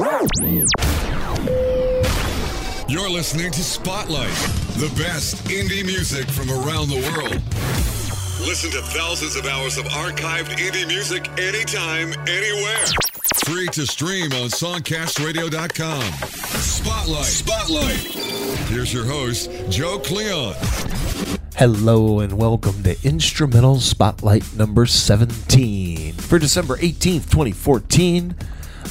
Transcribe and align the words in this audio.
You're 0.00 0.08
listening 3.10 3.50
to 3.50 3.62
Spotlight, 3.62 4.32
the 4.78 4.90
best 4.96 5.36
indie 5.44 5.84
music 5.84 6.26
from 6.30 6.48
around 6.48 6.88
the 6.88 7.02
world. 7.12 7.34
Listen 8.48 8.70
to 8.70 8.80
thousands 8.80 9.36
of 9.36 9.44
hours 9.44 9.76
of 9.76 9.84
archived 9.84 10.56
indie 10.56 10.88
music 10.88 11.28
anytime, 11.38 12.14
anywhere. 12.26 12.86
Free 13.44 13.68
to 13.68 13.86
stream 13.86 14.32
on 14.32 14.48
songcastradio.com. 14.48 16.02
Spotlight. 16.62 17.26
Spotlight. 17.26 17.98
Here's 18.70 18.94
your 18.94 19.04
host, 19.04 19.50
Joe 19.68 19.98
Cleon. 19.98 20.54
Hello 21.56 22.20
and 22.20 22.38
welcome 22.38 22.82
to 22.84 22.96
Instrumental 23.06 23.80
Spotlight 23.80 24.56
number 24.56 24.86
17 24.86 26.14
for 26.14 26.38
December 26.38 26.78
18th, 26.78 27.28
2014. 27.28 28.34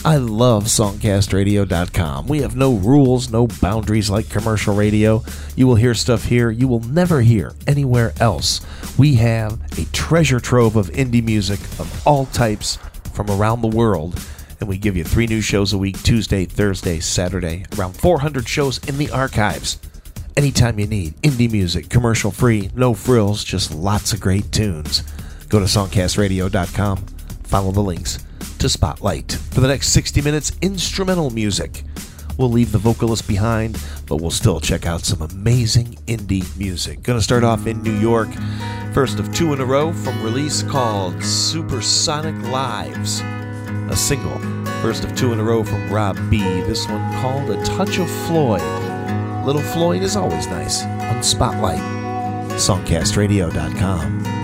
I 0.05 0.17
love 0.17 0.65
songcastradio.com. 0.65 2.27
We 2.27 2.39
have 2.39 2.55
no 2.55 2.75
rules, 2.75 3.29
no 3.29 3.47
boundaries 3.47 4.09
like 4.09 4.29
commercial 4.29 4.73
radio. 4.73 5.23
You 5.55 5.67
will 5.67 5.75
hear 5.75 5.93
stuff 5.93 6.23
here 6.23 6.49
you 6.51 6.67
will 6.67 6.79
never 6.81 7.21
hear 7.21 7.53
anywhere 7.67 8.13
else. 8.19 8.61
We 8.97 9.15
have 9.15 9.59
a 9.77 9.85
treasure 9.91 10.39
trove 10.39 10.75
of 10.75 10.89
indie 10.91 11.23
music 11.23 11.59
of 11.79 12.07
all 12.07 12.27
types 12.27 12.77
from 13.13 13.29
around 13.29 13.61
the 13.61 13.67
world. 13.67 14.23
And 14.59 14.69
we 14.69 14.77
give 14.77 14.95
you 14.95 15.03
three 15.03 15.27
new 15.27 15.41
shows 15.41 15.73
a 15.73 15.77
week 15.77 16.01
Tuesday, 16.01 16.45
Thursday, 16.45 16.99
Saturday. 16.99 17.65
Around 17.77 17.93
400 17.93 18.47
shows 18.47 18.77
in 18.87 18.97
the 18.97 19.11
archives. 19.11 19.79
Anytime 20.37 20.79
you 20.79 20.87
need 20.87 21.15
indie 21.17 21.51
music, 21.51 21.89
commercial 21.89 22.31
free, 22.31 22.69
no 22.73 22.93
frills, 22.93 23.43
just 23.43 23.73
lots 23.73 24.13
of 24.13 24.21
great 24.21 24.51
tunes. 24.51 25.03
Go 25.49 25.59
to 25.59 25.65
songcastradio.com, 25.65 26.97
follow 27.43 27.71
the 27.71 27.81
links 27.81 28.19
to 28.59 28.69
Spotlight. 28.69 29.33
For 29.51 29.61
the 29.61 29.67
next 29.67 29.89
60 29.89 30.21
minutes, 30.21 30.51
instrumental 30.61 31.29
music. 31.29 31.83
We'll 32.37 32.51
leave 32.51 32.71
the 32.71 32.77
vocalist 32.77 33.27
behind, 33.27 33.81
but 34.07 34.17
we'll 34.17 34.31
still 34.31 34.59
check 34.59 34.85
out 34.85 35.01
some 35.01 35.21
amazing 35.21 35.97
indie 36.07 36.57
music. 36.57 37.03
Gonna 37.03 37.21
start 37.21 37.43
off 37.43 37.67
in 37.67 37.81
New 37.83 37.97
York. 37.97 38.29
First 38.93 39.19
of 39.19 39.33
two 39.33 39.53
in 39.53 39.59
a 39.61 39.65
row 39.65 39.91
from 39.91 40.23
release 40.23 40.63
called 40.63 41.23
Supersonic 41.23 42.35
Lives. 42.51 43.21
A 43.89 43.95
single. 43.95 44.37
First 44.81 45.03
of 45.03 45.15
two 45.15 45.33
in 45.33 45.39
a 45.39 45.43
row 45.43 45.63
from 45.63 45.91
Rob 45.91 46.17
B. 46.29 46.39
This 46.61 46.87
one 46.87 47.13
called 47.21 47.49
A 47.49 47.61
Touch 47.65 47.97
of 47.97 48.09
Floyd. 48.27 48.61
Little 49.45 49.61
Floyd 49.61 50.01
is 50.01 50.15
always 50.15 50.47
nice 50.47 50.83
on 50.83 51.23
Spotlight. 51.23 51.81
Songcastradio.com. 52.51 54.38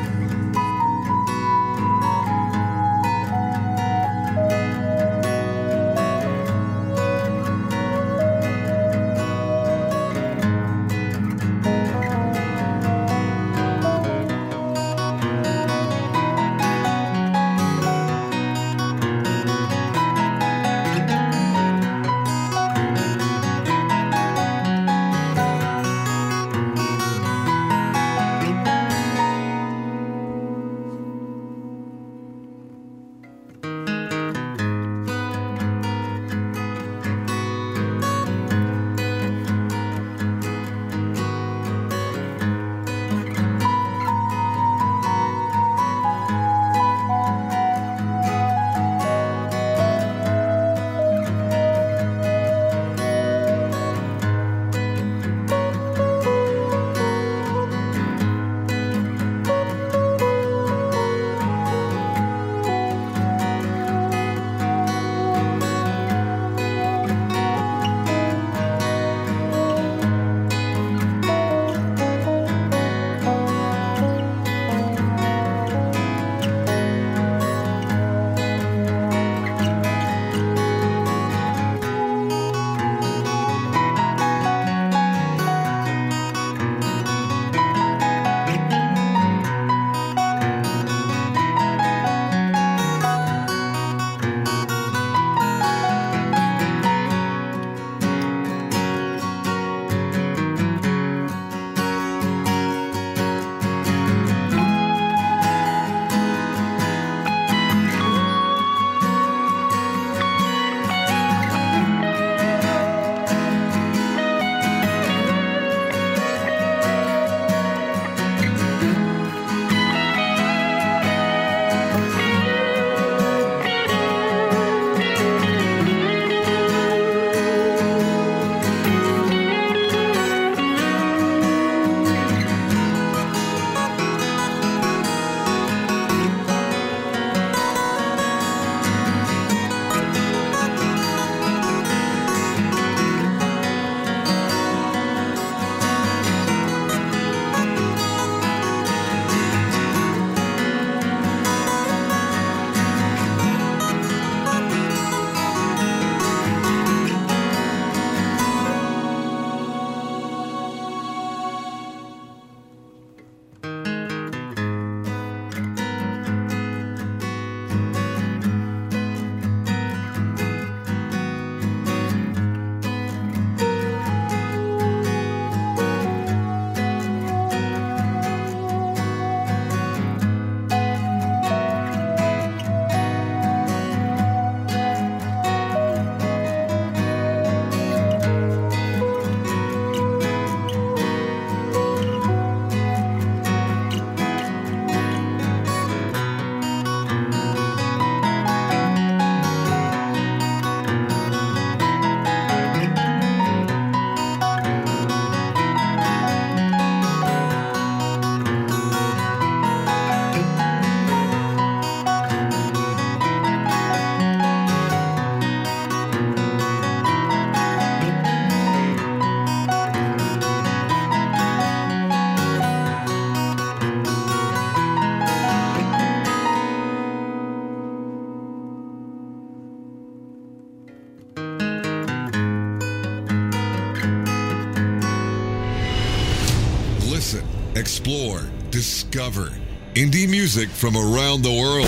indie 239.96 240.30
music 240.30 240.70
from 240.70 240.96
around 240.96 241.42
the 241.42 241.50
world. 241.50 241.88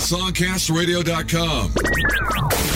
Songcastradio.com. 0.00 2.73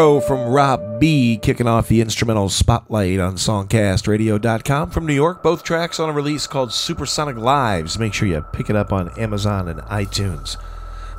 From 0.00 0.48
Rob 0.48 0.98
B, 0.98 1.38
kicking 1.42 1.66
off 1.66 1.88
the 1.88 2.00
instrumental 2.00 2.48
spotlight 2.48 3.20
on 3.20 3.34
SongcastRadio.com 3.34 4.88
from 4.88 5.04
New 5.04 5.12
York. 5.12 5.42
Both 5.42 5.62
tracks 5.62 6.00
on 6.00 6.08
a 6.08 6.12
release 6.12 6.46
called 6.46 6.72
Supersonic 6.72 7.36
Lives. 7.36 7.98
Make 7.98 8.14
sure 8.14 8.26
you 8.26 8.40
pick 8.40 8.70
it 8.70 8.76
up 8.76 8.94
on 8.94 9.10
Amazon 9.18 9.68
and 9.68 9.82
iTunes. 9.82 10.56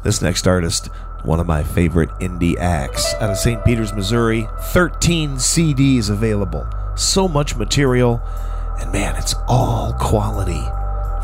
This 0.03 0.19
next 0.19 0.47
artist, 0.47 0.87
one 1.21 1.39
of 1.39 1.45
my 1.45 1.61
favorite 1.61 2.09
indie 2.19 2.57
acts, 2.57 3.13
out 3.15 3.29
of 3.29 3.37
St. 3.37 3.63
Peters, 3.63 3.93
Missouri. 3.93 4.49
13 4.59 5.35
CDs 5.35 6.09
available. 6.09 6.67
So 6.95 7.27
much 7.27 7.55
material, 7.55 8.19
and 8.79 8.91
man, 8.91 9.15
it's 9.15 9.35
all 9.47 9.93
quality. 9.93 10.63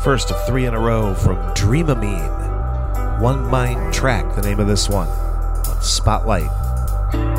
First 0.04 0.30
of 0.30 0.46
three 0.46 0.66
in 0.66 0.74
a 0.74 0.80
row 0.80 1.12
from 1.12 1.38
Dreamamine. 1.54 3.20
One 3.20 3.50
Mind 3.50 3.92
Track, 3.92 4.36
the 4.36 4.42
name 4.42 4.60
of 4.60 4.68
this 4.68 4.88
one. 4.88 5.08
On 5.08 5.82
Spotlight 5.82 6.50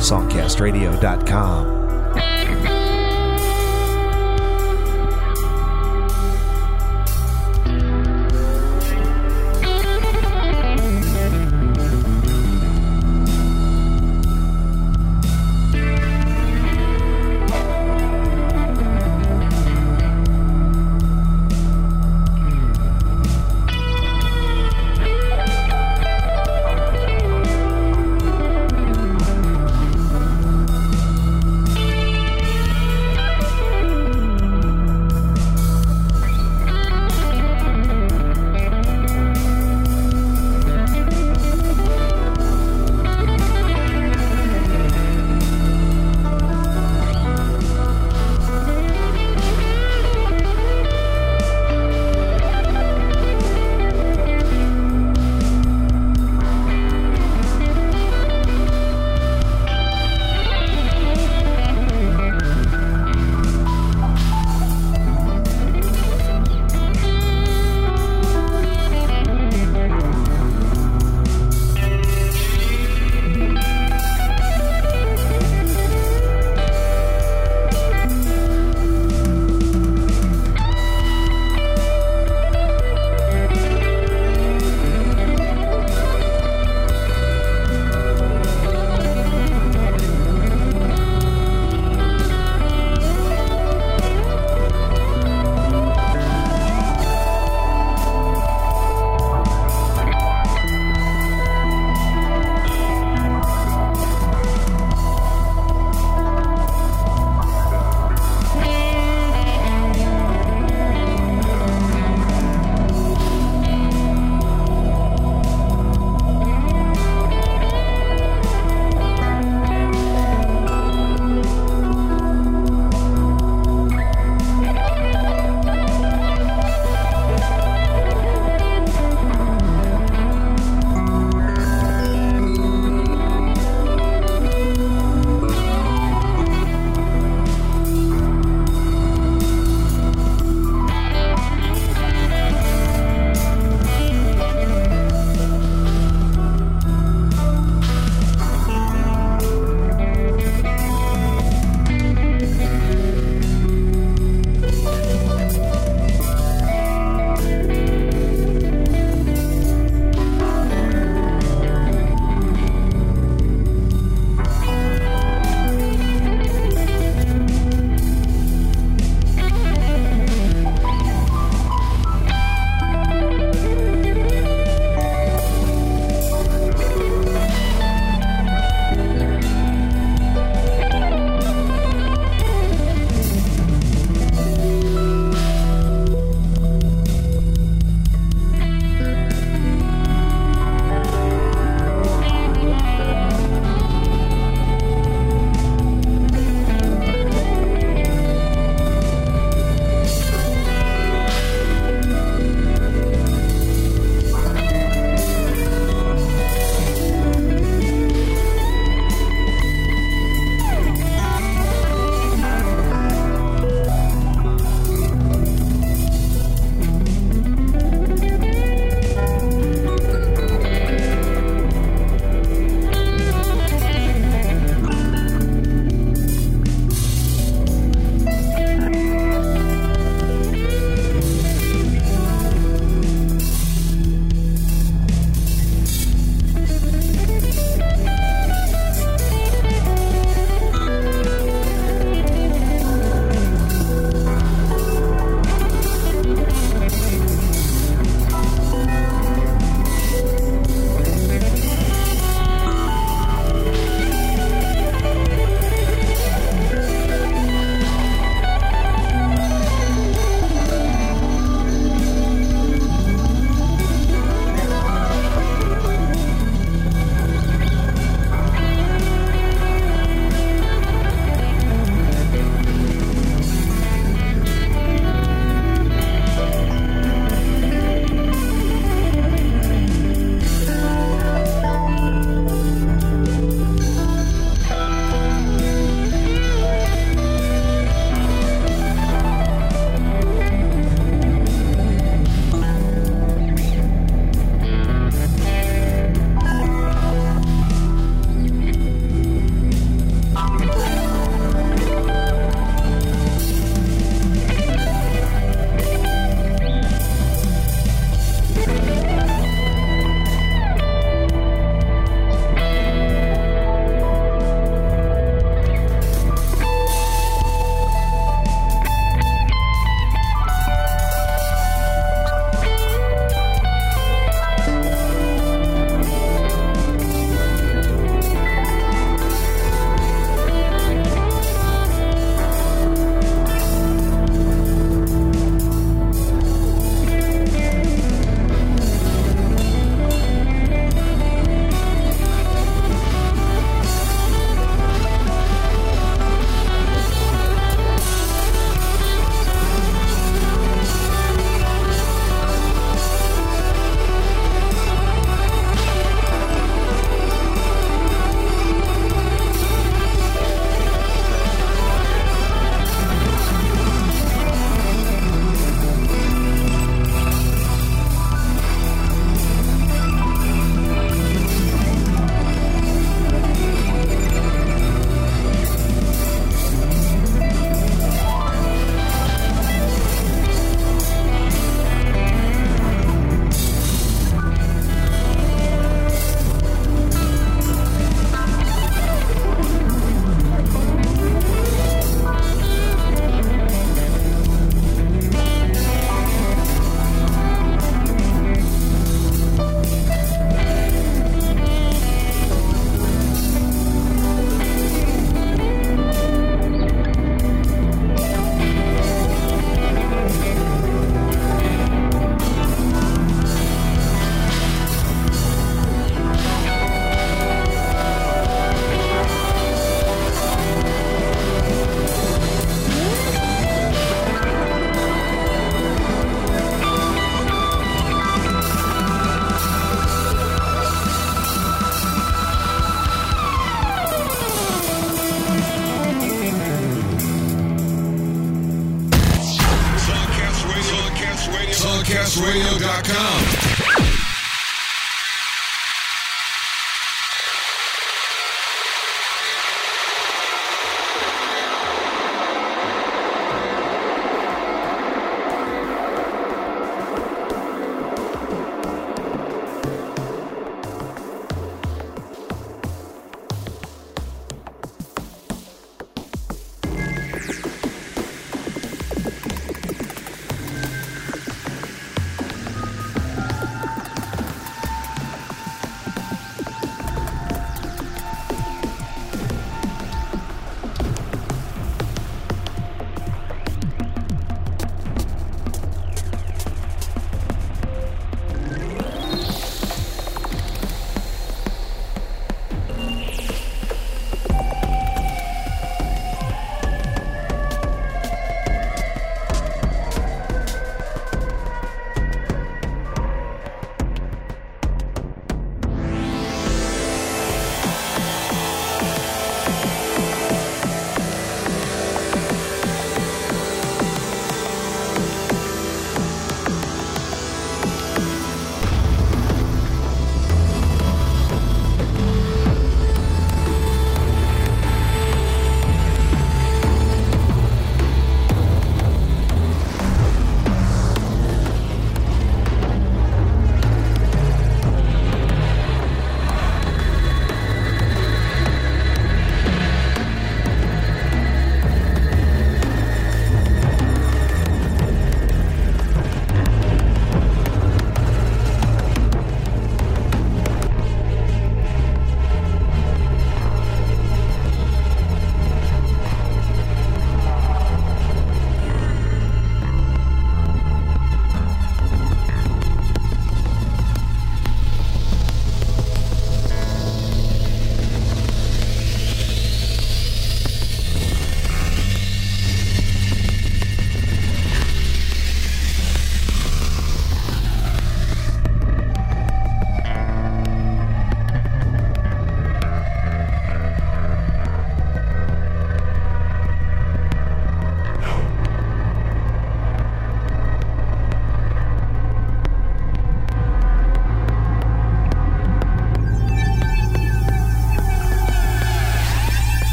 songcastradio.com. 0.00 1.83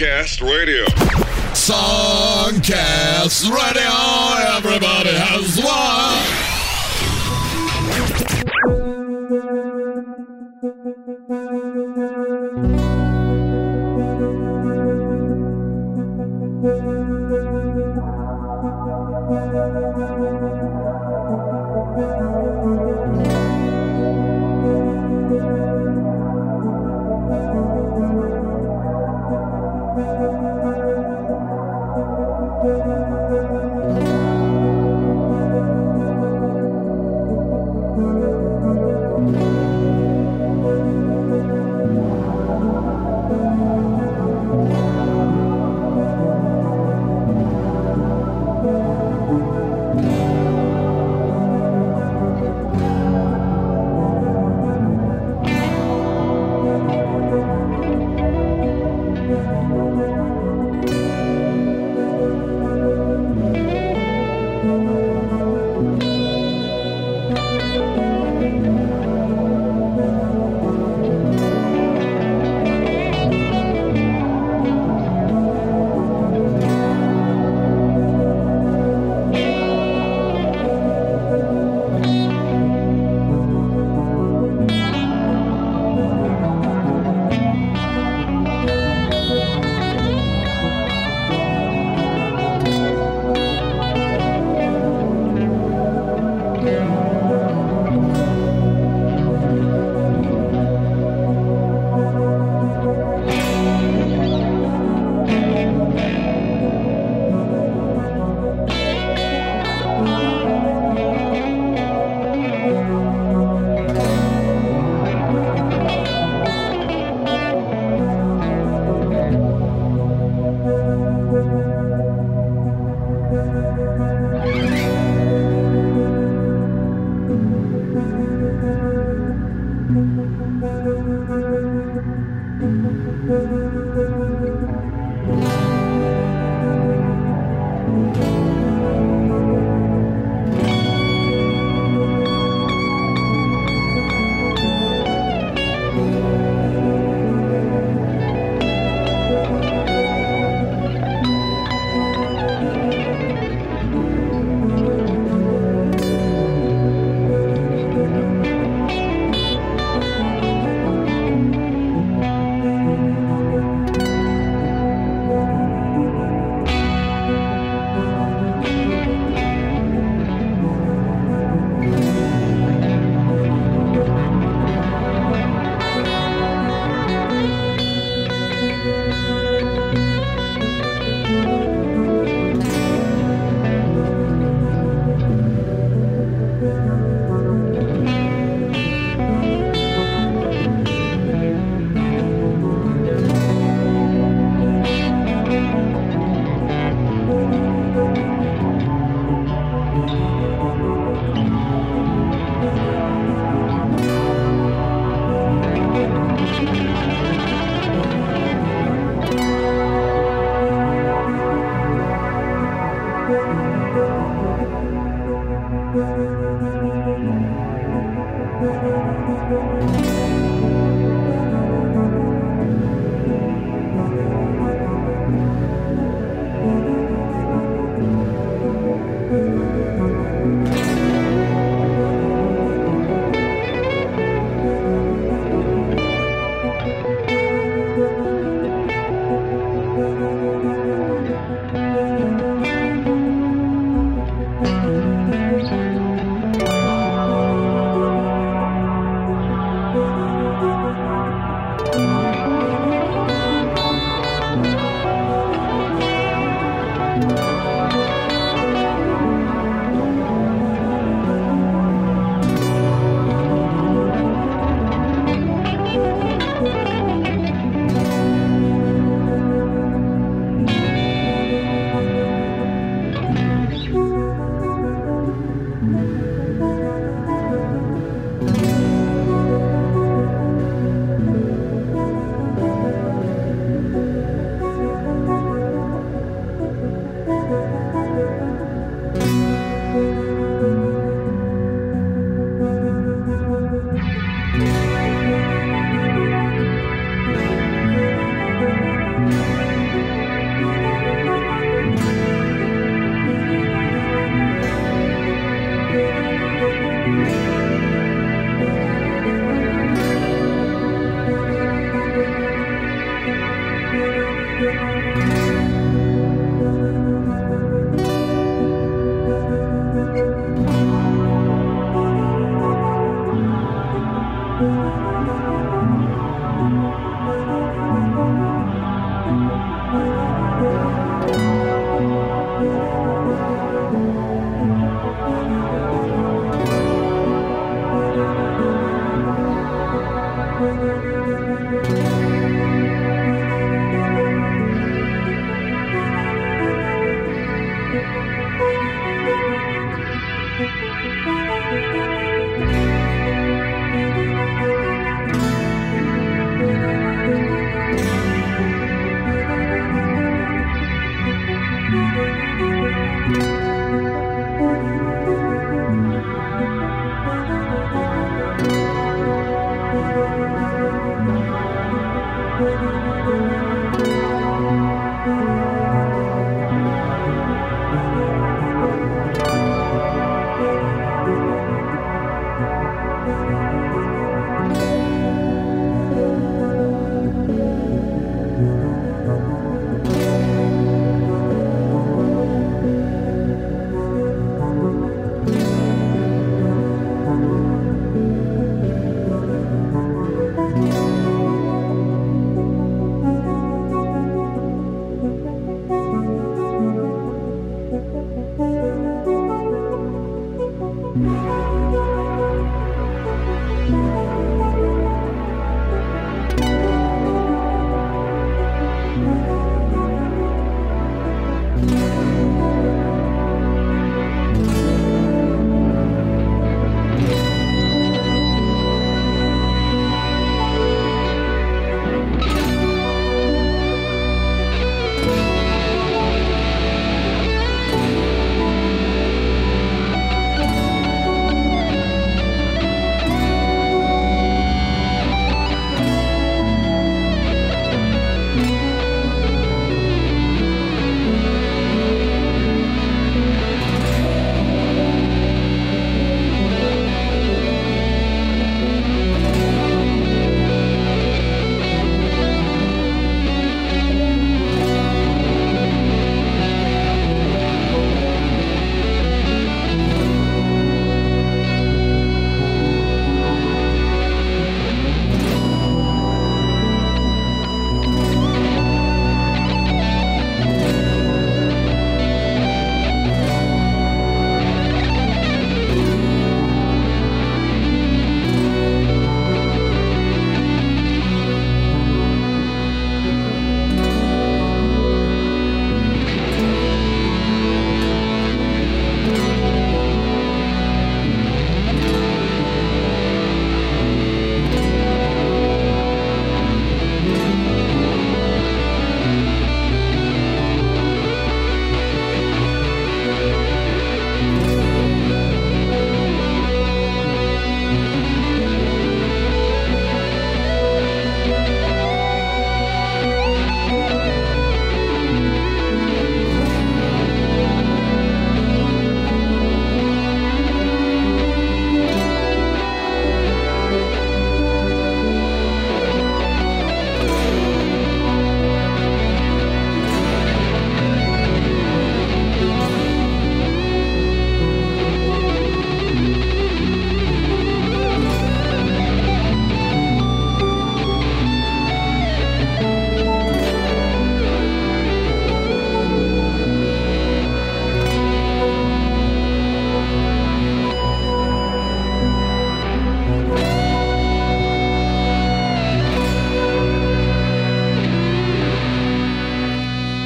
Songcast 0.00 0.40
Radio. 0.40 0.86
Songcast 1.52 3.44
Radio, 3.50 4.56
everybody 4.56 5.10
has 5.12 5.58
one. 5.62 6.19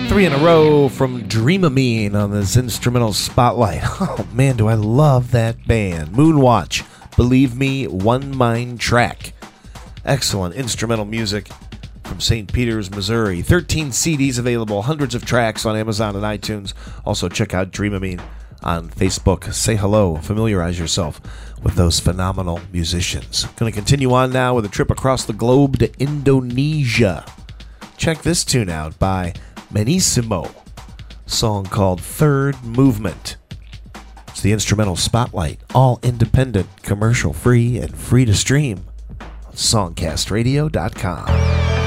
Three 0.08 0.26
in 0.26 0.32
a 0.32 0.38
row 0.38 0.88
from 0.88 1.22
Dreamamine 1.28 2.14
on 2.14 2.30
this 2.30 2.56
instrumental 2.56 3.12
spotlight. 3.12 3.82
Oh 4.00 4.28
man, 4.32 4.56
do 4.56 4.68
I 4.68 4.74
love 4.74 5.30
that 5.30 5.66
band. 5.66 6.10
Moonwatch, 6.10 6.84
Believe 7.16 7.56
Me, 7.56 7.86
One 7.86 8.36
Mind 8.36 8.80
Track. 8.80 9.32
Excellent 10.04 10.54
instrumental 10.54 11.04
music 11.04 11.48
from 12.04 12.20
St. 12.20 12.52
Peters, 12.52 12.90
Missouri. 12.90 13.42
13 13.42 13.88
CDs 13.88 14.38
available, 14.38 14.82
hundreds 14.82 15.14
of 15.14 15.24
tracks 15.24 15.64
on 15.64 15.76
Amazon 15.76 16.16
and 16.16 16.24
iTunes. 16.24 16.74
Also, 17.04 17.28
check 17.28 17.54
out 17.54 17.70
Dreamamine 17.70 18.20
on 18.62 18.90
Facebook. 18.90 19.52
Say 19.54 19.76
hello, 19.76 20.16
familiarize 20.16 20.78
yourself 20.78 21.20
with 21.62 21.74
those 21.74 22.00
phenomenal 22.00 22.60
musicians. 22.72 23.44
Going 23.56 23.72
to 23.72 23.76
continue 23.76 24.12
on 24.12 24.32
now 24.32 24.54
with 24.54 24.64
a 24.64 24.70
trip 24.70 24.90
across 24.90 25.24
the 25.24 25.32
globe 25.32 25.78
to 25.78 26.00
Indonesia. 26.00 27.24
Check 27.96 28.22
this 28.22 28.44
tune 28.44 28.68
out 28.68 28.98
by 28.98 29.34
Imanissimo, 29.74 30.54
song 31.26 31.64
called 31.64 32.00
Third 32.00 32.62
Movement. 32.62 33.36
It's 34.28 34.40
the 34.40 34.52
instrumental 34.52 34.94
spotlight, 34.94 35.58
all 35.74 35.98
independent, 36.04 36.68
commercial 36.82 37.32
free, 37.32 37.78
and 37.78 37.92
free 37.92 38.24
to 38.24 38.34
stream 38.34 38.84
on 39.20 39.52
songcastradio.com. 39.52 41.83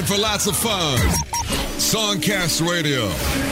time 0.00 0.16
for 0.16 0.20
lots 0.20 0.46
of 0.46 0.56
fun. 0.56 0.98
Songcast 1.78 2.66
Radio. 2.66 3.49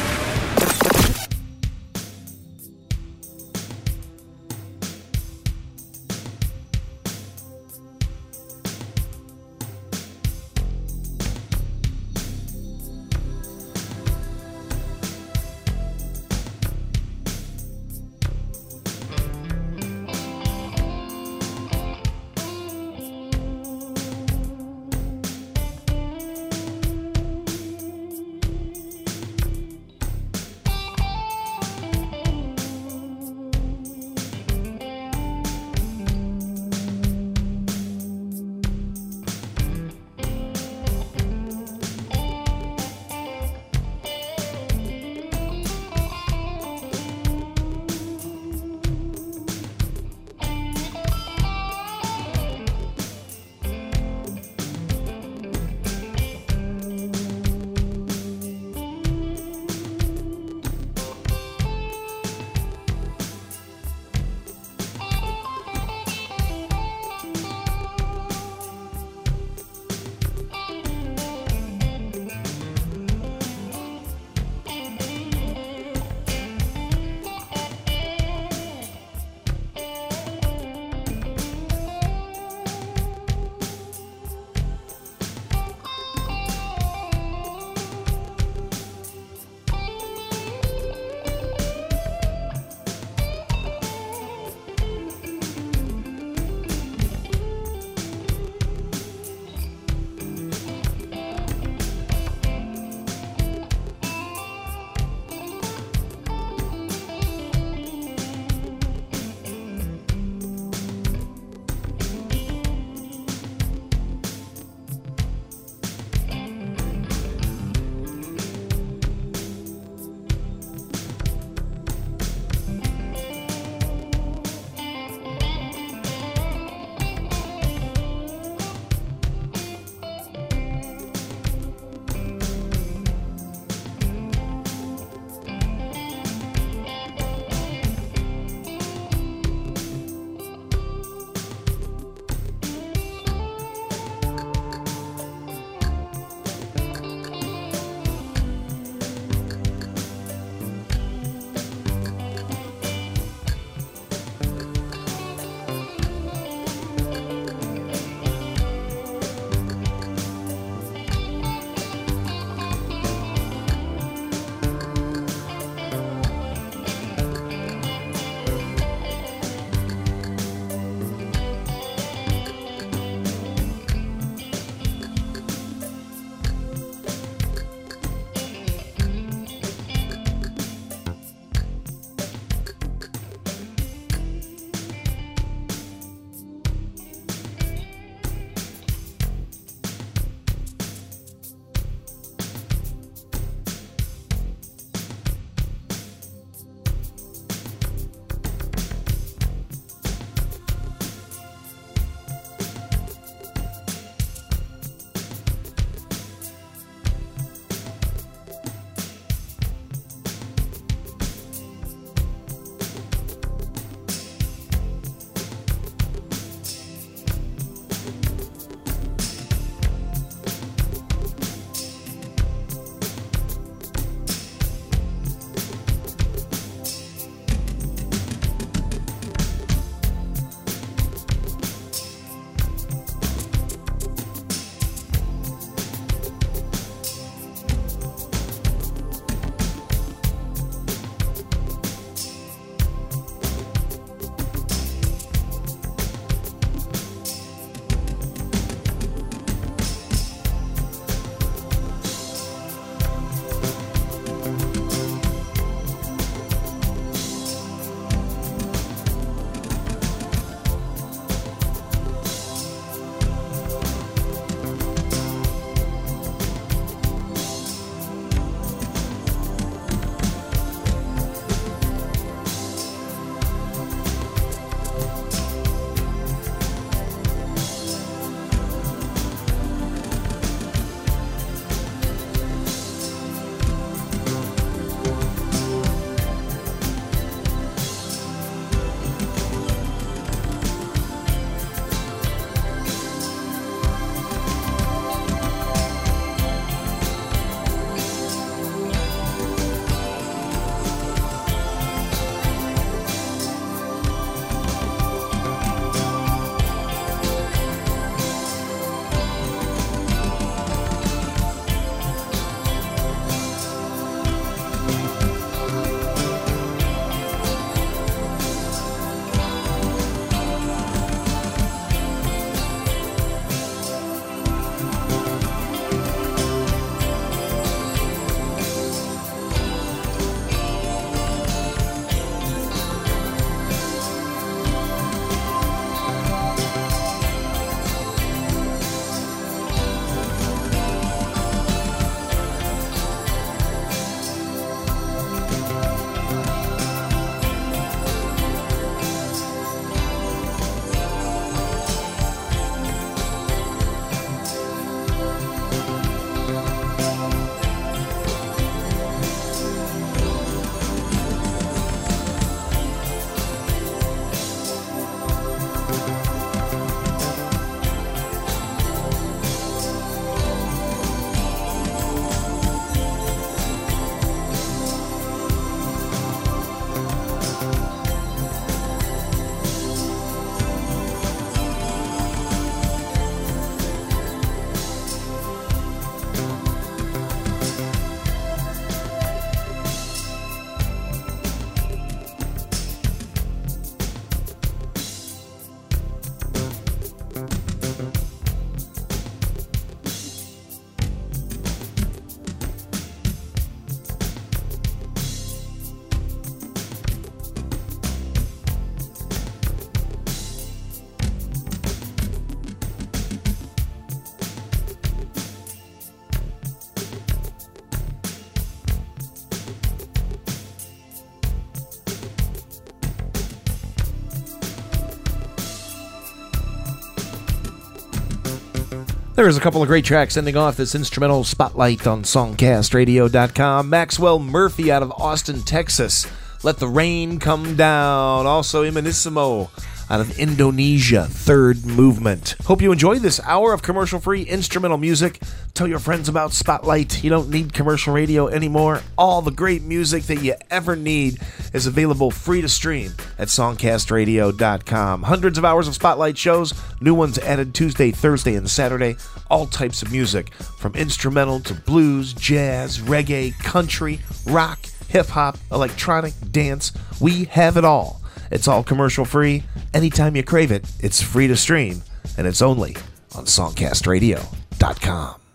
There's 429.38 429.56
a 429.56 429.60
couple 429.60 429.80
of 429.80 429.86
great 429.86 430.04
tracks 430.04 430.36
ending 430.36 430.56
off 430.56 430.76
this 430.76 430.96
instrumental 430.96 431.44
spotlight 431.44 432.08
on 432.08 432.24
songcastradio.com. 432.24 433.88
Maxwell 433.88 434.40
Murphy 434.40 434.90
out 434.90 435.04
of 435.04 435.12
Austin, 435.12 435.62
Texas. 435.62 436.26
Let 436.64 436.78
the 436.78 436.88
Rain 436.88 437.38
Come 437.38 437.76
Down. 437.76 438.46
Also, 438.46 438.82
Imanissimo 438.82 439.70
out 440.10 440.20
of 440.20 440.36
Indonesia, 440.40 441.26
Third 441.30 441.86
Movement. 441.86 442.56
Hope 442.64 442.82
you 442.82 442.90
enjoy 442.90 443.20
this 443.20 443.40
hour 443.44 443.72
of 443.72 443.80
commercial 443.80 444.18
free 444.18 444.42
instrumental 444.42 444.98
music. 444.98 445.40
Tell 445.72 445.86
your 445.86 446.00
friends 446.00 446.28
about 446.28 446.52
Spotlight. 446.52 447.22
You 447.22 447.30
don't 447.30 447.48
need 447.48 447.72
commercial 447.72 448.12
radio 448.12 448.48
anymore. 448.48 449.02
All 449.16 449.40
the 449.40 449.52
great 449.52 449.82
music 449.82 450.24
that 450.24 450.42
you 450.42 450.54
ever 450.68 450.96
need 450.96 451.38
is 451.72 451.86
available 451.86 452.30
free 452.30 452.60
to 452.60 452.68
stream 452.68 453.12
at 453.38 453.48
songcastradio.com. 453.48 455.22
Hundreds 455.22 455.58
of 455.58 455.64
hours 455.64 455.88
of 455.88 455.94
Spotlight 455.94 456.38
shows, 456.38 456.74
new 457.00 457.14
ones 457.14 457.38
added 457.38 457.74
Tuesday, 457.74 458.10
Thursday, 458.10 458.54
and 458.54 458.70
Saturday. 458.70 459.16
All 459.50 459.66
types 459.66 460.02
of 460.02 460.12
music, 460.12 460.52
from 460.54 460.94
instrumental 460.94 461.60
to 461.60 461.74
blues, 461.74 462.32
jazz, 462.32 462.98
reggae, 462.98 463.58
country, 463.58 464.20
rock, 464.46 464.78
hip 465.08 465.26
hop, 465.26 465.58
electronic, 465.72 466.34
dance. 466.50 466.92
We 467.20 467.44
have 467.46 467.76
it 467.76 467.84
all. 467.84 468.20
It's 468.50 468.68
all 468.68 468.82
commercial 468.82 469.24
free. 469.24 469.64
Anytime 469.94 470.36
you 470.36 470.42
crave 470.42 470.70
it, 470.70 470.84
it's 471.00 471.22
free 471.22 471.48
to 471.48 471.56
stream, 471.56 472.02
and 472.36 472.46
it's 472.46 472.62
only 472.62 472.96
on 473.34 473.44
songcastradio.com. 473.44 475.47